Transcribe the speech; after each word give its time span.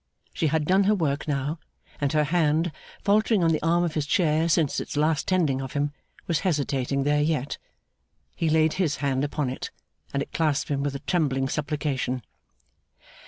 She 0.33 0.47
had 0.47 0.65
done 0.65 0.85
her 0.85 0.95
work 0.95 1.27
now, 1.27 1.59
and 1.99 2.11
her 2.13 2.23
hand, 2.23 2.71
faltering 3.03 3.43
on 3.43 3.51
the 3.51 3.61
arm 3.61 3.83
of 3.83 3.93
his 3.93 4.07
chair 4.07 4.49
since 4.49 4.79
its 4.79 4.97
last 4.97 5.27
tending 5.27 5.61
of 5.61 5.73
him, 5.73 5.91
was 6.25 6.39
hesitating 6.39 7.03
there 7.03 7.21
yet. 7.21 7.59
He 8.35 8.49
laid 8.49 8.73
his 8.81 8.95
hand 8.95 9.23
upon 9.23 9.51
it, 9.51 9.69
and 10.11 10.23
it 10.23 10.33
clasped 10.33 10.69
him 10.71 10.81
with 10.81 10.95
a 10.95 10.99
trembling 11.05 11.47
supplication. 11.49 12.23